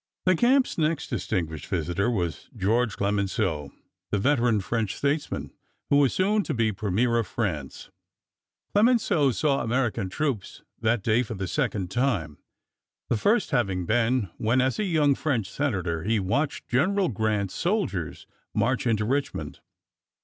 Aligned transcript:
The 0.25 0.35
camp's 0.35 0.79
next 0.79 1.11
distinguished 1.11 1.67
visitor 1.67 2.09
was 2.09 2.49
Georges 2.57 2.95
Clemenceau, 2.95 3.71
the 4.09 4.17
veteran 4.17 4.59
French 4.59 4.95
statesman 4.95 5.53
who 5.91 5.97
was 5.97 6.11
soon 6.11 6.41
to 6.45 6.55
be 6.55 6.71
Premier 6.71 7.17
of 7.19 7.27
France. 7.27 7.91
Clemenceau 8.73 9.29
saw 9.29 9.61
American 9.61 10.09
troops 10.09 10.63
that 10.79 11.03
day 11.03 11.21
for 11.21 11.35
the 11.35 11.47
second 11.47 11.91
time, 11.91 12.39
the 13.09 13.15
first 13.15 13.51
having 13.51 13.85
been 13.85 14.31
when, 14.39 14.59
as 14.59 14.79
a 14.79 14.85
young 14.85 15.13
French 15.13 15.47
senator, 15.47 16.01
he 16.01 16.19
watched 16.19 16.67
General 16.67 17.07
Grant's 17.07 17.53
soldiers 17.53 18.25
march 18.55 18.87
into 18.87 19.05
Richmond. 19.05 19.59